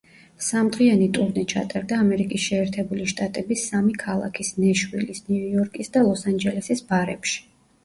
სამ 0.43 0.69
დღიანი 0.75 1.09
ტურნე 1.17 1.43
ჩატარდა 1.51 1.99
ამერიკის 2.05 2.45
შეერთებული 2.47 3.05
შტატების 3.13 3.67
სამი 3.73 3.95
ქალაქის, 4.07 4.51
ნეშვილის, 4.65 5.23
ნიუ-იორკის 5.31 5.95
და 5.99 6.07
ლოს-ანჯელესის 6.11 6.85
ბარებში. 6.91 7.41